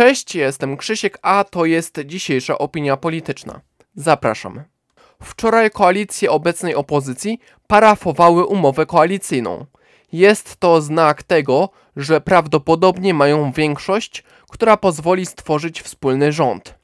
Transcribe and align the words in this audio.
Cześć, 0.00 0.34
jestem 0.34 0.76
Krzysiek, 0.76 1.18
a 1.22 1.44
to 1.44 1.64
jest 1.64 2.00
dzisiejsza 2.04 2.58
opinia 2.58 2.96
polityczna. 2.96 3.60
Zapraszam. 3.94 4.62
Wczoraj 5.22 5.70
koalicje 5.70 6.30
obecnej 6.30 6.74
opozycji 6.74 7.40
parafowały 7.66 8.46
umowę 8.46 8.86
koalicyjną. 8.86 9.66
Jest 10.12 10.56
to 10.56 10.80
znak 10.80 11.22
tego, 11.22 11.68
że 11.96 12.20
prawdopodobnie 12.20 13.14
mają 13.14 13.52
większość, 13.52 14.24
która 14.50 14.76
pozwoli 14.76 15.26
stworzyć 15.26 15.82
wspólny 15.82 16.32
rząd. 16.32 16.74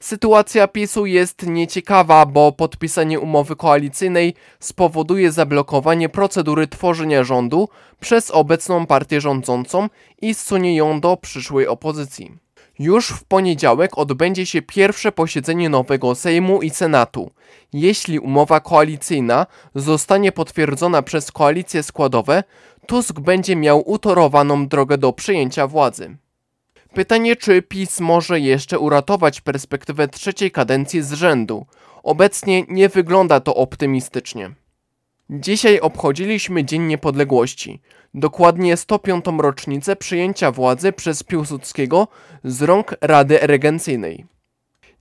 Sytuacja 0.00 0.68
PiSu 0.68 1.06
jest 1.06 1.46
nieciekawa, 1.46 2.26
bo 2.26 2.52
podpisanie 2.52 3.20
umowy 3.20 3.56
koalicyjnej 3.56 4.34
spowoduje 4.60 5.32
zablokowanie 5.32 6.08
procedury 6.08 6.66
tworzenia 6.68 7.24
rządu 7.24 7.68
przez 8.00 8.30
obecną 8.30 8.86
partię 8.86 9.20
rządzącą 9.20 9.88
i 10.22 10.34
zsunie 10.34 10.76
ją 10.76 11.00
do 11.00 11.16
przyszłej 11.16 11.66
opozycji. 11.66 12.49
Już 12.80 13.08
w 13.08 13.24
poniedziałek 13.24 13.98
odbędzie 13.98 14.46
się 14.46 14.62
pierwsze 14.62 15.12
posiedzenie 15.12 15.68
nowego 15.68 16.14
Sejmu 16.14 16.62
i 16.62 16.70
Senatu. 16.70 17.30
Jeśli 17.72 18.18
umowa 18.18 18.60
koalicyjna 18.60 19.46
zostanie 19.74 20.32
potwierdzona 20.32 21.02
przez 21.02 21.32
koalicje 21.32 21.82
składowe, 21.82 22.44
Tusk 22.86 23.20
będzie 23.20 23.56
miał 23.56 23.90
utorowaną 23.90 24.68
drogę 24.68 24.98
do 24.98 25.12
przejęcia 25.12 25.66
władzy. 25.66 26.16
Pytanie, 26.94 27.36
czy 27.36 27.62
PiS 27.62 28.00
może 28.00 28.40
jeszcze 28.40 28.78
uratować 28.78 29.40
perspektywę 29.40 30.08
trzeciej 30.08 30.50
kadencji 30.50 31.02
z 31.02 31.12
rzędu. 31.12 31.66
Obecnie 32.02 32.64
nie 32.68 32.88
wygląda 32.88 33.40
to 33.40 33.54
optymistycznie. 33.54 34.50
Dzisiaj 35.32 35.80
obchodziliśmy 35.80 36.64
Dzień 36.64 36.82
Niepodległości, 36.82 37.80
dokładnie 38.14 38.76
105. 38.76 39.24
rocznicę 39.38 39.96
przyjęcia 39.96 40.52
władzy 40.52 40.92
przez 40.92 41.22
Piłsudskiego 41.22 42.08
z 42.44 42.62
rąk 42.62 42.94
Rady 43.00 43.38
Regencyjnej. 43.42 44.26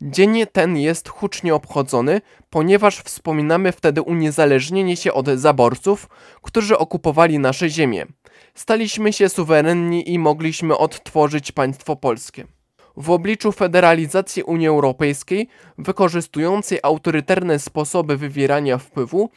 Dzień 0.02 0.44
ten 0.52 0.78
jest 0.78 1.10
hucznie 1.10 1.56
obchodzony, 1.56 2.22
ponieważ 2.50 3.00
wspominamy 3.00 3.72
wtedy 3.72 4.02
uniezależnienie 4.02 4.98
się 4.98 5.14
od 5.14 5.28
zaborców, 5.28 6.10
którzy 6.42 6.78
okupowali 6.78 7.40
nasze 7.40 7.70
ziemię. 7.70 8.06
Staliśmy 8.56 9.14
się 9.14 9.30
suwerenni 9.30 10.14
i 10.14 10.20
mogliśmy 10.20 10.78
odtworzyć 10.78 11.52
państwo 11.52 11.96
polskie. 11.96 12.48
W 12.98 13.10
obliczu 13.12 13.52
federalizacji 13.52 14.44
Unii 14.44 14.68
Europejskiej, 14.68 15.48
wykorzystującej 15.78 16.80
autorytarne 16.84 17.60
sposoby 17.60 18.18
wywierania 18.18 18.78
wpływu, 18.78 19.30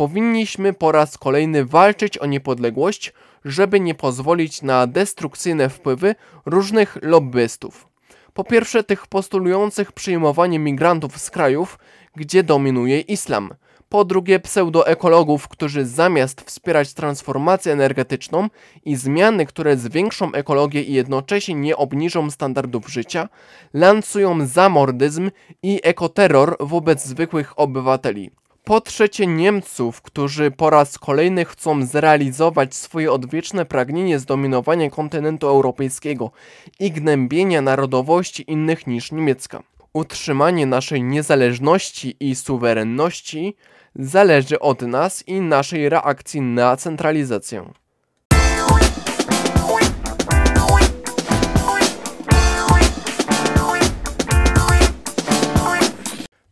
powinniśmy 0.00 0.72
po 0.72 0.92
raz 0.92 1.18
kolejny 1.18 1.64
walczyć 1.64 2.18
o 2.18 2.26
niepodległość, 2.26 3.12
żeby 3.44 3.80
nie 3.80 3.94
pozwolić 3.94 4.62
na 4.62 4.86
destrukcyjne 4.86 5.68
wpływy 5.68 6.14
różnych 6.46 6.98
lobbystów. 7.02 7.88
Po 8.34 8.44
pierwsze, 8.44 8.84
tych 8.84 9.06
postulujących 9.06 9.92
przyjmowanie 9.92 10.58
migrantów 10.58 11.18
z 11.18 11.30
krajów, 11.30 11.78
gdzie 12.16 12.42
dominuje 12.42 13.00
islam. 13.00 13.54
Po 13.88 14.04
drugie, 14.04 14.40
pseudoekologów, 14.40 15.48
którzy 15.48 15.86
zamiast 15.86 16.40
wspierać 16.40 16.94
transformację 16.94 17.72
energetyczną 17.72 18.48
i 18.84 18.96
zmiany, 18.96 19.46
które 19.46 19.76
zwiększą 19.76 20.32
ekologię 20.32 20.82
i 20.82 20.92
jednocześnie 20.92 21.54
nie 21.54 21.76
obniżą 21.76 22.30
standardów 22.30 22.88
życia, 22.88 23.28
lansują 23.74 24.46
zamordyzm 24.46 25.30
i 25.62 25.80
ekoterror 25.82 26.56
wobec 26.60 27.04
zwykłych 27.04 27.58
obywateli. 27.58 28.39
Po 28.64 28.80
trzecie 28.80 29.26
Niemców, 29.26 30.02
którzy 30.02 30.50
po 30.50 30.70
raz 30.70 30.98
kolejny 30.98 31.44
chcą 31.44 31.86
zrealizować 31.86 32.74
swoje 32.74 33.12
odwieczne 33.12 33.64
pragnienie 33.64 34.18
zdominowania 34.18 34.90
kontynentu 34.90 35.48
europejskiego 35.48 36.30
i 36.80 36.90
gnębienia 36.90 37.62
narodowości 37.62 38.44
innych 38.50 38.86
niż 38.86 39.12
niemiecka. 39.12 39.62
Utrzymanie 39.92 40.66
naszej 40.66 41.02
niezależności 41.02 42.16
i 42.20 42.34
suwerenności 42.34 43.56
zależy 43.94 44.60
od 44.60 44.82
nas 44.82 45.28
i 45.28 45.40
naszej 45.40 45.88
reakcji 45.88 46.40
na 46.40 46.76
centralizację. 46.76 47.79